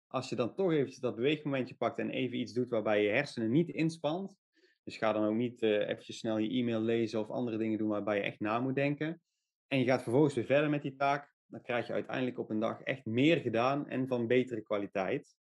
[0.07, 3.51] Als je dan toch eventjes dat beweegmomentje pakt en even iets doet waarbij je hersenen
[3.51, 4.39] niet inspant.
[4.85, 7.89] Dus ga dan ook niet uh, eventjes snel je e-mail lezen of andere dingen doen
[7.89, 9.23] waarbij je echt na moet denken.
[9.67, 11.33] En je gaat vervolgens weer verder met die taak.
[11.51, 15.37] Dan krijg je uiteindelijk op een dag echt meer gedaan en van betere kwaliteit.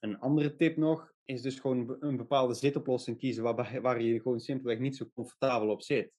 [0.00, 4.40] Een andere tip nog is dus gewoon een bepaalde zitoplossing kiezen waarbij, waar je gewoon
[4.40, 6.12] simpelweg niet zo comfortabel op zit.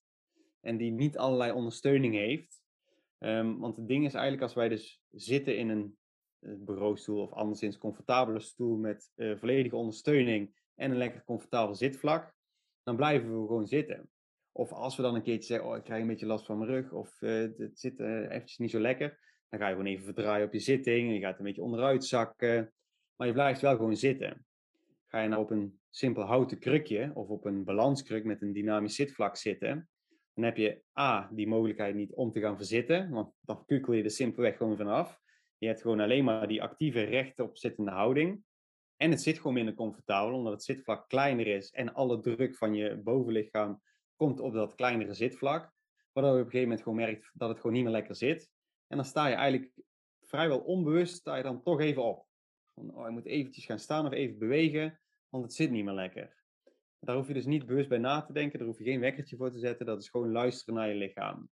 [0.60, 2.64] En die niet allerlei ondersteuning heeft.
[3.18, 5.96] Um, want het ding is eigenlijk als wij dus zitten in een
[6.38, 12.34] eh, bureaustoel of anderszins comfortabele stoel met uh, volledige ondersteuning en een lekker comfortabel zitvlak,
[12.82, 14.10] dan blijven we gewoon zitten.
[14.52, 16.70] Of als we dan een keertje zeggen, oh ik krijg een beetje last van mijn
[16.70, 20.46] rug of uh, het zit eventjes niet zo lekker, dan ga je gewoon even verdraaien
[20.46, 22.72] op je zitting en je gaat een beetje onderuit zakken,
[23.16, 24.46] maar je blijft wel gewoon zitten.
[25.06, 28.94] Ga je nou op een simpel houten krukje of op een balanskruk met een dynamisch
[28.94, 29.88] zitvlak zitten,
[30.36, 34.02] dan heb je A, die mogelijkheid niet om te gaan verzitten, want dan kukkel je
[34.02, 35.20] er simpelweg gewoon vanaf.
[35.58, 38.42] Je hebt gewoon alleen maar die actieve rechtop zittende houding.
[38.96, 42.74] En het zit gewoon minder comfortabel, omdat het zitvlak kleiner is en alle druk van
[42.74, 43.82] je bovenlichaam
[44.16, 45.72] komt op dat kleinere zitvlak.
[46.12, 48.50] Waardoor je op een gegeven moment gewoon merkt dat het gewoon niet meer lekker zit.
[48.86, 49.72] En dan sta je eigenlijk
[50.22, 52.26] vrijwel onbewust, sta je dan toch even op.
[52.74, 55.94] Van, oh, je moet eventjes gaan staan of even bewegen, want het zit niet meer
[55.94, 56.34] lekker.
[56.98, 59.36] Daar hoef je dus niet bewust bij na te denken, daar hoef je geen wekkertje
[59.36, 61.50] voor te zetten, dat is gewoon luisteren naar je lichaam.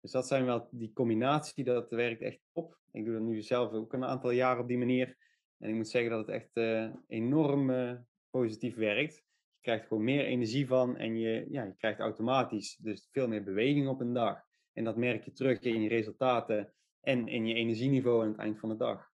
[0.00, 2.78] Dus dat zijn wel die combinatie, dat werkt echt op.
[2.92, 5.16] Ik doe dat nu zelf ook een aantal jaar op die manier.
[5.58, 7.92] En ik moet zeggen dat het echt uh, enorm uh,
[8.30, 9.14] positief werkt.
[9.14, 13.44] Je krijgt gewoon meer energie van en je, ja, je krijgt automatisch dus veel meer
[13.44, 14.47] beweging op een dag.
[14.78, 18.58] En dat merk je terug in je resultaten en in je energieniveau aan het eind
[18.58, 19.10] van de dag.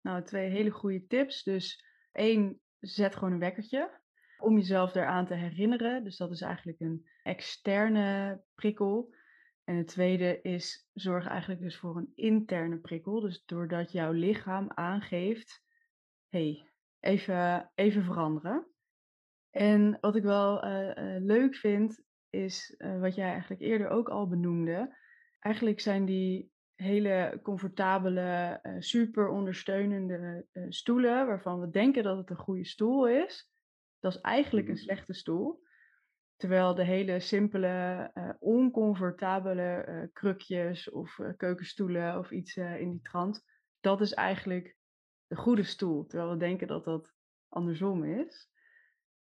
[0.00, 1.42] Nou, twee hele goede tips.
[1.42, 4.00] Dus één, zet gewoon een wekkertje
[4.38, 6.04] om jezelf eraan te herinneren.
[6.04, 9.14] Dus dat is eigenlijk een externe prikkel.
[9.64, 13.20] En het tweede is, zorg eigenlijk dus voor een interne prikkel.
[13.20, 15.62] Dus doordat jouw lichaam aangeeft,
[16.28, 18.66] hey, even, even veranderen.
[19.50, 24.08] En wat ik wel uh, uh, leuk vind, is uh, wat jij eigenlijk eerder ook
[24.08, 24.96] al benoemde.
[25.38, 32.64] Eigenlijk zijn die hele comfortabele, super ondersteunende stoelen, waarvan we denken dat het een goede
[32.64, 33.50] stoel is,
[34.00, 34.82] dat is eigenlijk een mhm.
[34.82, 35.66] slechte stoel.
[36.36, 43.02] Terwijl de hele simpele, uh, oncomfortabele uh, krukjes of uh, keukenstoelen of iets in die
[43.02, 43.44] trant,
[43.80, 44.76] dat is eigenlijk
[45.26, 46.06] de goede stoel.
[46.06, 47.14] Terwijl we denken dat dat
[47.48, 48.50] andersom is.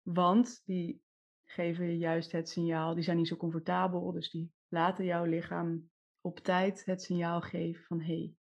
[0.01, 1.01] Want die
[1.47, 5.89] geven je juist het signaal, die zijn niet zo comfortabel, dus die laten jouw lichaam
[6.21, 8.33] op tijd het signaal geven van hé, hey,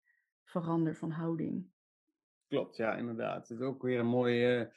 [0.44, 1.66] verander van houding.
[2.48, 3.48] Klopt, ja, inderdaad.
[3.48, 4.72] Het is ook weer een mooie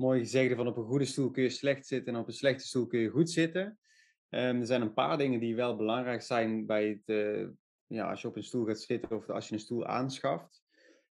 [0.00, 2.66] mooi gezegde van op een goede stoel kun je slecht zitten en op een slechte
[2.66, 3.78] stoel kun je goed zitten.
[4.28, 7.48] Um, er zijn een paar dingen die wel belangrijk zijn bij het, uh,
[7.86, 10.62] ja, als je op een stoel gaat zitten of als je een stoel aanschaft.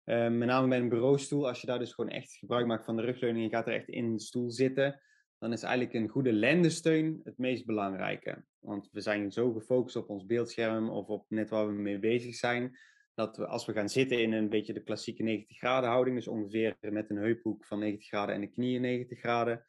[0.05, 2.97] Um, met name bij een bureaustoel, als je daar dus gewoon echt gebruik maakt van
[2.97, 5.01] de rugleuning en gaat er echt in de stoel zitten,
[5.39, 8.45] dan is eigenlijk een goede lendensteun het meest belangrijke.
[8.59, 12.35] Want we zijn zo gefocust op ons beeldscherm of op net waar we mee bezig
[12.35, 12.79] zijn,
[13.15, 16.29] dat we als we gaan zitten in een beetje de klassieke 90 graden houding, dus
[16.29, 19.65] ongeveer met een heuphoek van 90 graden en de knieën 90 graden,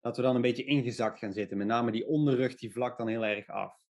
[0.00, 1.56] dat we dan een beetje ingezakt gaan zitten.
[1.56, 3.82] Met name die onderrug die vlakt dan heel erg af.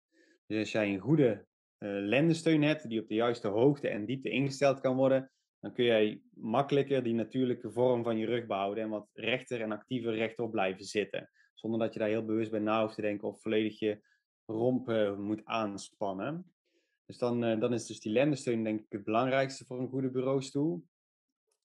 [0.46, 1.46] Dus als jij een goede
[1.78, 5.30] uh, lendensteun hebt, die op de juiste hoogte en diepte ingesteld kan worden,
[5.62, 9.72] dan kun jij makkelijker die natuurlijke vorm van je rug behouden en wat rechter en
[9.72, 11.30] actiever rechtop blijven zitten.
[11.54, 14.00] Zonder dat je daar heel bewust bij na hoeft te denken of volledig je
[14.44, 16.52] romp uh, moet aanspannen.
[17.06, 20.10] Dus dan, uh, dan is dus die lendensteun denk ik het belangrijkste voor een goede
[20.10, 20.84] bureaustoel.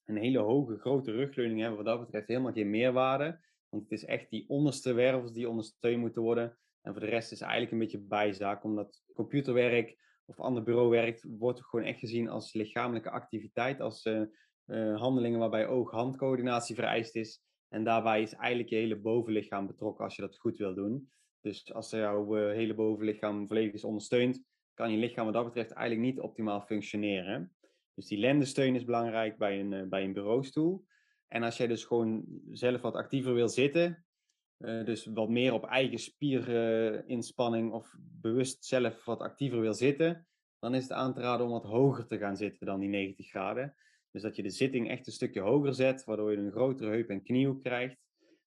[0.06, 3.40] Een hele hoge, grote rugleuning hebben wat dat betreft helemaal geen meerwaarde.
[3.70, 6.58] Want het is echt die onderste wervels die ondersteund moeten worden.
[6.82, 11.66] En voor de rest is eigenlijk een beetje bijzaak, omdat computerwerk of ander bureauwerk wordt
[11.66, 14.22] gewoon echt gezien als lichamelijke activiteit, als uh,
[14.66, 17.42] uh, handelingen waarbij oog-handcoördinatie vereist is.
[17.70, 21.12] En daarbij is eigenlijk je hele bovenlichaam betrokken als je dat goed wil doen.
[21.42, 26.10] Dus als jouw hele bovenlichaam volledig is ondersteund, kan je lichaam wat dat betreft eigenlijk
[26.10, 27.56] niet optimaal functioneren.
[27.94, 30.86] Dus die lendensteun is belangrijk bij een, bij een bureaustoel.
[31.28, 34.06] En als jij dus gewoon zelf wat actiever wil zitten,
[34.58, 40.28] uh, dus wat meer op eigen spierinspanning of bewust zelf wat actiever wil zitten,
[40.60, 43.28] dan is het aan te raden om wat hoger te gaan zitten dan die 90
[43.28, 43.76] graden.
[44.12, 47.10] Dus dat je de zitting echt een stukje hoger zet, waardoor je een grotere heup
[47.10, 48.06] en kniehoek krijgt.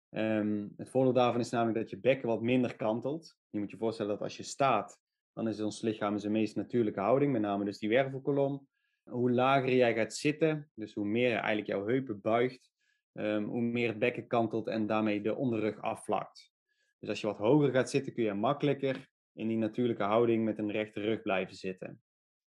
[0.09, 3.37] Um, het voordeel daarvan is namelijk dat je bekken wat minder kantelt.
[3.49, 4.99] Je moet je voorstellen dat als je staat,
[5.33, 8.67] dan is ons lichaam zijn meest natuurlijke houding, met name dus die wervelkolom.
[9.03, 12.71] Hoe lager jij gaat zitten, dus hoe meer eigenlijk jouw heupen buigt,
[13.17, 16.51] um, hoe meer het bekken kantelt en daarmee de onderrug afvlakt.
[16.99, 20.57] Dus als je wat hoger gaat zitten, kun je makkelijker in die natuurlijke houding met
[20.57, 22.01] een rechte rug blijven zitten.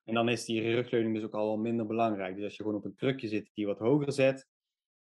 [0.03, 2.35] En dan is die rugleuning dus ook al minder belangrijk.
[2.35, 4.47] Dus als je gewoon op een krukje zit die wat hoger zet,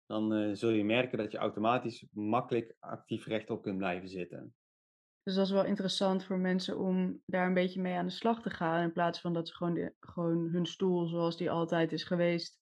[0.06, 4.54] dan uh, zul je merken dat je automatisch makkelijk actief rechtop kunt blijven zitten.
[5.22, 8.42] Dus dat is wel interessant voor mensen om daar een beetje mee aan de slag
[8.42, 8.82] te gaan.
[8.82, 12.61] In plaats van dat ze gewoon, gewoon hun stoel zoals die altijd is geweest,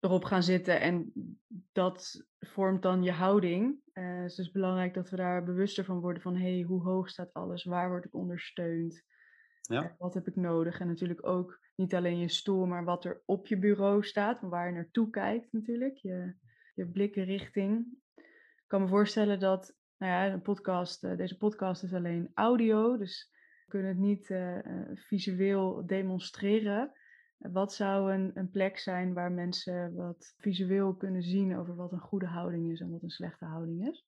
[0.00, 0.80] erop gaan zitten.
[0.80, 1.12] En
[1.72, 3.80] dat vormt dan je houding.
[3.92, 6.82] Uh, dus het is belangrijk dat we daar bewuster van worden van hé, hey, hoe
[6.82, 7.64] hoog staat alles?
[7.64, 9.04] Waar word ik ondersteund?
[9.60, 9.94] Ja.
[9.98, 10.80] Wat heb ik nodig?
[10.80, 14.66] En natuurlijk ook niet alleen je stoel, maar wat er op je bureau staat, waar
[14.66, 16.34] je naartoe kijkt natuurlijk, je,
[16.74, 17.86] je blikkenrichting.
[18.14, 22.96] Ik kan me voorstellen dat, nou ja, een podcast, uh, deze podcast is alleen audio,
[22.96, 23.30] dus
[23.64, 24.58] we kunnen het niet uh,
[24.94, 26.92] visueel demonstreren.
[27.38, 32.00] Wat zou een, een plek zijn waar mensen wat visueel kunnen zien over wat een
[32.00, 34.06] goede houding is en wat een slechte houding is?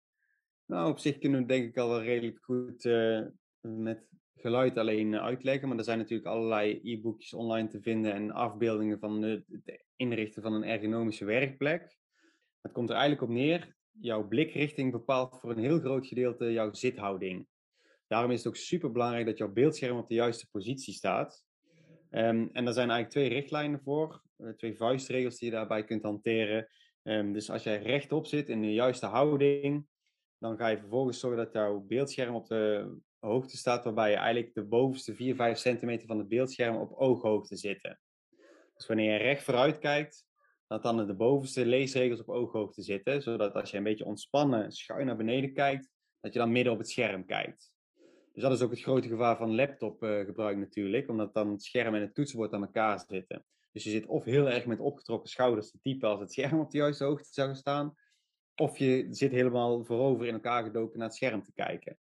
[0.67, 3.27] Nou, op zich kunnen we denk ik al wel redelijk goed uh,
[3.61, 5.69] met geluid alleen eh, uitleggen.
[5.69, 9.45] Maar er zijn natuurlijk allerlei e-boekjes online te vinden en afbeeldingen van het
[9.97, 11.97] inrichten van een ergonomische werkplek.
[12.61, 16.73] Het komt er eigenlijk op neer, jouw blikrichting bepaalt voor een heel groot gedeelte jouw
[16.73, 17.47] zithouding.
[18.07, 21.45] Daarom is het ook super belangrijk dat jouw beeldscherm op de juiste positie staat.
[22.11, 26.03] Um, en daar zijn eigenlijk twee richtlijnen voor, eh, twee vuistregels die je daarbij kunt
[26.03, 26.69] hanteren.
[27.03, 29.87] Um, dus als jij rechtop zit in de juiste houding,
[30.39, 34.55] dan ga je vervolgens zorgen dat jouw beeldscherm op de hoogte staat waarbij je eigenlijk
[34.55, 38.01] de bovenste 4, 5 centimeter van het beeldscherm op ooghoogte zitten.
[38.75, 40.27] Dus wanneer je recht vooruit kijkt,
[40.67, 45.07] dat dan de bovenste leesregels op ooghoogte zitten, zodat als je een beetje ontspannen schuin
[45.07, 47.73] naar beneden kijkt, dat je dan midden op het scherm kijkt.
[48.33, 52.01] Dus dat is ook het grote gevaar van laptopgebruik natuurlijk, omdat dan het scherm en
[52.01, 53.45] het toetsenbord aan elkaar zitten.
[53.73, 56.71] Dus je zit of heel erg met opgetrokken schouders te typen als het scherm op
[56.71, 57.95] de juiste hoogte zou staan,
[58.57, 61.99] of je zit helemaal voorover in elkaar gedoken naar het scherm te kijken.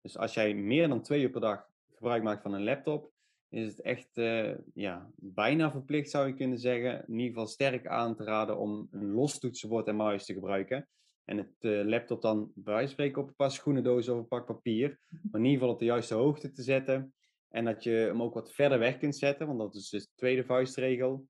[0.00, 3.12] Dus als jij meer dan twee uur per dag gebruik maakt van een laptop,
[3.48, 7.04] is het echt uh, ja, bijna verplicht, zou je kunnen zeggen.
[7.06, 10.88] In ieder geval sterk aan te raden om een los toetsenbord en muis te gebruiken.
[11.24, 14.28] En het uh, laptop dan bij wijze van spreken op een paar schoenendozen of een
[14.28, 14.98] pak papier.
[15.08, 17.14] Maar in ieder geval op de juiste hoogte te zetten.
[17.48, 20.14] En dat je hem ook wat verder weg kunt zetten, want dat is dus de
[20.14, 21.26] tweede vuistregel.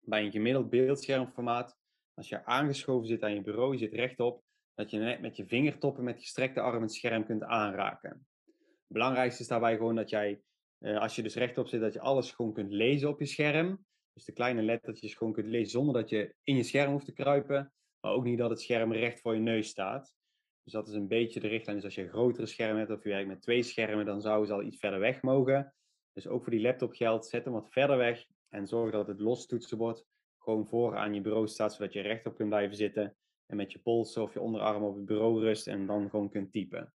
[0.00, 1.76] Bij een gemiddeld beeldschermformaat,
[2.14, 4.42] als je aangeschoven zit aan je bureau, je zit rechtop,
[4.74, 8.26] dat je net met je vingertoppen met gestrekte armen het scherm kunt aanraken.
[8.64, 10.40] Het belangrijkste is daarbij gewoon dat jij,
[10.78, 13.84] eh, als je dus rechtop zit, dat je alles gewoon kunt lezen op je scherm.
[14.12, 17.12] Dus de kleine lettertjes gewoon kunt lezen zonder dat je in je scherm hoeft te
[17.12, 17.72] kruipen.
[18.02, 20.14] Maar ook niet dat het scherm recht voor je neus staat.
[20.62, 21.76] Dus dat is een beetje de richtlijn.
[21.76, 24.46] Dus als je een grotere scherm hebt of je werkt met twee schermen, dan zou
[24.46, 25.74] ze al iets verder weg mogen.
[26.12, 29.20] Dus ook voor die laptop geldt, zet hem wat verder weg en zorg dat het
[29.20, 30.04] los toetsenbord
[30.38, 33.78] gewoon voor aan je bureau staat, zodat je rechtop kunt blijven zitten en met je
[33.78, 36.92] polsen of je onderarm op het bureau rust en dan gewoon kunt typen.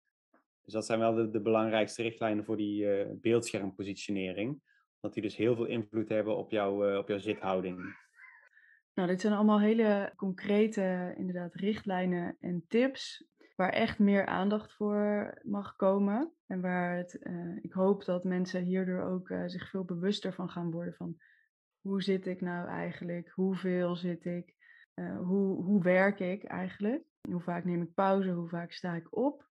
[0.62, 4.60] Dus dat zijn wel de, belangrijkste richtlijnen voor die uh, beeldschermpositionering.
[5.00, 8.05] Dat die dus heel veel invloed hebben op, jou, uh, op jouw zithouding.
[8.96, 15.34] Nou, dit zijn allemaal hele concrete inderdaad richtlijnen en tips waar echt meer aandacht voor
[15.42, 16.32] mag komen.
[16.46, 20.70] En waar het, uh, ik hoop dat mensen hierdoor ook zich veel bewuster van gaan
[20.70, 21.16] worden van
[21.80, 24.54] hoe zit ik nou eigenlijk, hoeveel zit ik,
[24.94, 27.02] uh, hoe, hoe werk ik eigenlijk?
[27.30, 28.30] Hoe vaak neem ik pauze?
[28.30, 29.48] Hoe vaak sta ik op?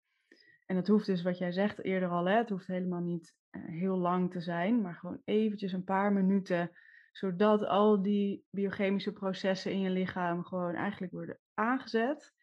[0.67, 3.97] En dat hoeft dus, wat jij zegt eerder al, hè, het hoeft helemaal niet heel
[3.97, 6.71] lang te zijn, maar gewoon eventjes een paar minuten,
[7.13, 12.35] zodat al die biochemische processen in je lichaam gewoon eigenlijk worden aangezet.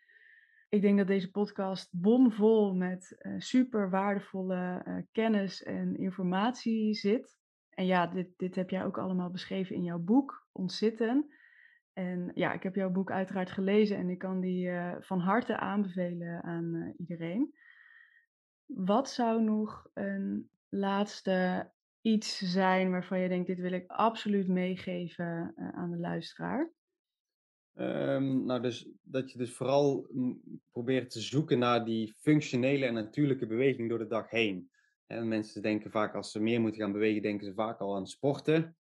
[0.70, 7.38] Ik denk dat deze podcast bomvol met uh, super waardevolle kennis en informatie zit.
[7.70, 11.34] En ja, dit, dit heb jij ook allemaal beschreven in jouw boek, Ontzitten.
[11.94, 15.58] En ja, ik heb jouw boek uiteraard gelezen en ik kan die uh, van harte
[15.58, 17.54] aanbevelen aan iedereen.
[18.66, 21.70] Wat zou nog een laatste
[22.02, 26.72] iets zijn waarvan je denkt, dit wil ik absoluut meegeven uh, aan de luisteraar?
[27.74, 30.10] Um, nou, dus dat je dus vooral
[30.72, 34.70] probeert te zoeken naar die functionele en natuurlijke beweging door de dag heen.
[35.06, 38.08] En mensen denken vaak als ze meer moeten gaan bewegen, denken ze vaak al aan
[38.08, 38.78] sporten.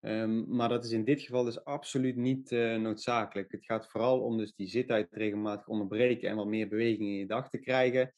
[0.00, 3.52] Um, maar dat is in dit geval dus absoluut niet uh, noodzakelijk.
[3.52, 7.26] Het gaat vooral om dus die zittijd regelmatig onderbreken en wat meer beweging in je
[7.26, 8.14] dag te krijgen.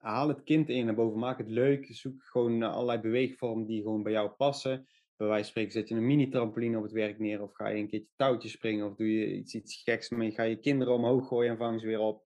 [0.00, 1.86] Haal het kind in naar boven, maak het leuk.
[1.90, 4.86] Zoek gewoon allerlei beweegvormen die gewoon bij jou passen.
[5.16, 7.78] Bij wijze van spreken zet je een mini-trampoline op het werk neer of ga je
[7.78, 10.30] een keertje touwtje springen of doe je iets, iets geks mee.
[10.30, 12.24] Ga je kinderen omhoog gooien en vang ze weer op.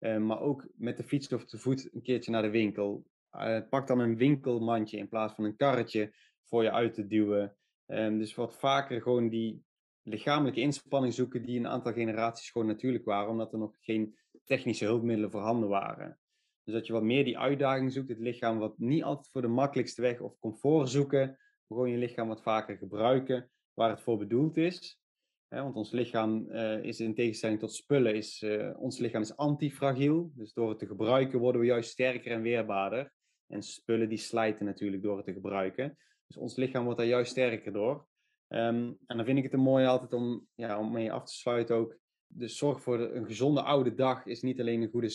[0.00, 3.06] Uh, maar ook met de fiets of de voet een keertje naar de winkel.
[3.32, 7.56] Uh, pak dan een winkelmandje in plaats van een karretje voor je uit te duwen.
[7.86, 9.64] Um, dus wat vaker gewoon die
[10.02, 14.84] lichamelijke inspanning zoeken die een aantal generaties gewoon natuurlijk waren, omdat er nog geen technische
[14.84, 16.18] hulpmiddelen voorhanden waren.
[16.66, 19.48] Dus dat je wat meer die uitdaging zoekt, het lichaam wat niet altijd voor de
[19.48, 24.56] makkelijkste weg of comfort zoeken, gewoon je lichaam wat vaker gebruiken waar het voor bedoeld
[24.56, 25.00] is.
[25.48, 30.30] want ons lichaam uh, is in tegenstelling tot spullen, is, uh, ons lichaam is antifragiel.
[30.34, 33.12] Dus door het te gebruiken worden we juist sterker en weerbaarder.
[33.46, 35.98] En spullen die slijten natuurlijk door het te gebruiken.
[36.26, 38.06] Dus ons lichaam wordt daar juist sterker door.
[38.48, 41.34] Um, en dan vind ik het een mooi altijd om, ja, om mee af te
[41.34, 41.96] sluiten ook.
[42.26, 45.08] Dus zorg voor een gezonde oude dag is niet alleen een goede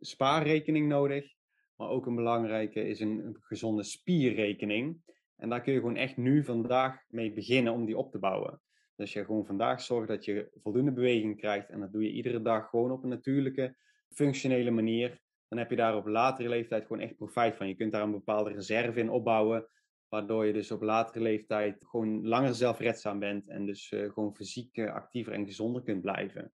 [0.00, 1.34] spaarrekening nodig,
[1.76, 5.00] maar ook een belangrijke is een, gezonde spierrekening.
[5.36, 8.60] En daar kun je gewoon echt nu vandaag mee beginnen om die op te bouwen.
[8.96, 12.42] Dus je gewoon vandaag zorgt dat je voldoende beweging krijgt en dat doe je iedere
[12.42, 13.76] dag gewoon op een natuurlijke,
[14.08, 15.20] functionele manier.
[15.48, 17.68] Dan heb je daar op latere leeftijd gewoon echt profijt van.
[17.68, 19.68] Je kunt daar een bepaalde reserve in opbouwen,
[20.08, 24.76] waardoor je dus op latere leeftijd gewoon langer zelfredzaam bent en dus uh, gewoon fysiek
[24.76, 26.52] uh, actiever en gezonder kunt blijven.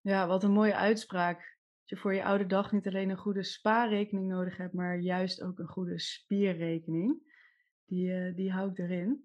[0.00, 1.58] Ja, wat een mooie uitspraak.
[1.90, 5.58] Je voor je oude dag niet alleen een goede spaarrekening nodig hebt, maar juist ook
[5.58, 7.16] een goede spierrekening.
[7.86, 9.24] Die, uh, die hou ik erin.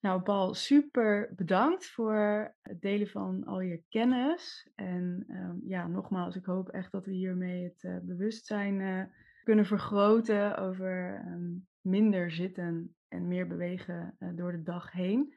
[0.00, 4.70] Nou, Paul, super bedankt voor het delen van al je kennis.
[4.74, 9.04] En um, ja, nogmaals, ik hoop echt dat we hiermee het uh, bewustzijn uh,
[9.44, 15.34] kunnen vergroten over um, minder zitten en meer bewegen door de dag heen.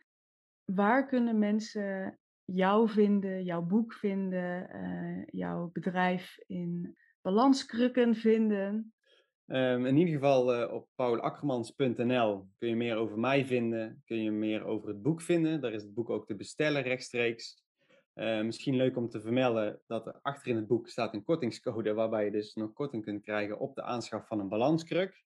[0.65, 2.18] Waar kunnen mensen
[2.53, 4.69] jou vinden, jouw boek vinden,
[5.31, 8.93] jouw bedrijf in balanskrukken vinden?
[9.51, 14.31] Um, in ieder geval uh, op paulakkermans.nl kun je meer over mij vinden, kun je
[14.31, 15.61] meer over het boek vinden.
[15.61, 17.63] Daar is het boek ook te bestellen rechtstreeks.
[18.15, 21.93] Uh, misschien leuk om te vermelden dat er achter in het boek staat een kortingscode
[21.93, 25.23] waarbij je dus nog korting kunt krijgen op de aanschaf van een balanskruk.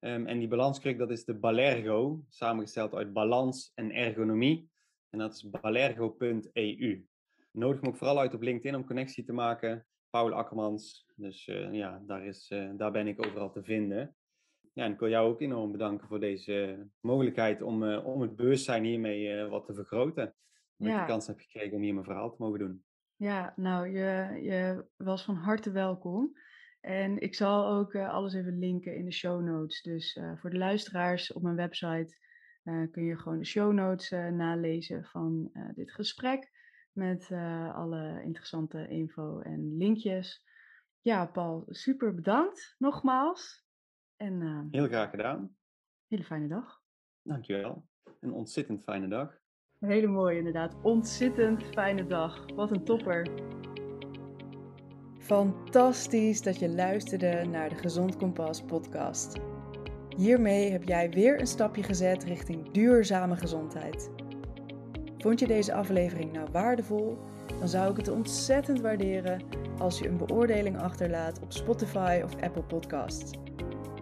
[0.00, 4.70] Um, en die balanskruk dat is de Balergo, samengesteld uit balans en ergonomie.
[5.10, 7.06] En dat is balergo.eu.
[7.50, 9.86] Nodig me ook vooral uit op LinkedIn om connectie te maken.
[10.10, 11.06] Paul Akkermans.
[11.16, 14.16] Dus uh, ja, daar, is, uh, daar ben ik overal te vinden.
[14.72, 18.36] Ja, en ik wil jou ook enorm bedanken voor deze mogelijkheid om, uh, om het
[18.36, 20.34] bewustzijn hiermee wat te vergroten.
[20.76, 20.94] Dat ja.
[20.94, 22.84] ik de kans heb gekregen om hier mijn verhaal te mogen doen.
[23.16, 26.36] Ja, nou, je, je was van harte welkom.
[26.80, 29.82] En ik zal ook alles even linken in de show notes.
[29.82, 32.16] Dus voor de luisteraars op mijn website
[32.90, 36.50] kun je gewoon de show notes nalezen van dit gesprek
[36.96, 40.44] met uh, alle interessante info en linkjes.
[41.00, 43.64] Ja, Paul, super bedankt nogmaals.
[44.16, 45.56] En, uh, Heel graag gedaan.
[46.06, 46.82] Hele fijne dag.
[47.22, 47.86] Dankjewel.
[48.20, 49.38] Een ontzettend fijne dag.
[49.78, 50.76] Een hele mooie inderdaad.
[50.82, 52.46] Ontzettend fijne dag.
[52.54, 53.28] Wat een topper.
[55.18, 59.55] Fantastisch dat je luisterde naar de Gezond Kompas podcast.
[60.16, 64.10] Hiermee heb jij weer een stapje gezet richting duurzame gezondheid.
[65.18, 67.18] Vond je deze aflevering nou waardevol?
[67.58, 69.42] Dan zou ik het ontzettend waarderen
[69.78, 73.30] als je een beoordeling achterlaat op Spotify of Apple Podcasts.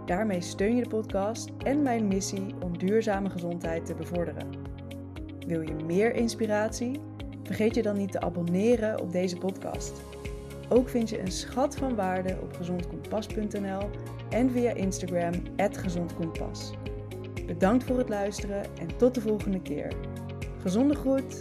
[0.07, 4.51] Daarmee steun je de podcast en mijn missie om duurzame gezondheid te bevorderen.
[5.47, 7.01] Wil je meer inspiratie?
[7.43, 9.93] Vergeet je dan niet te abonneren op deze podcast.
[10.69, 13.91] Ook vind je een schat van waarde op gezondkompas.nl
[14.31, 16.73] en via Instagram @gezondkompas.
[17.47, 19.93] Bedankt voor het luisteren en tot de volgende keer.
[20.61, 21.41] Gezonde groet.